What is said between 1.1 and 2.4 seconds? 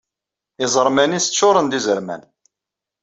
ččuren d izerman.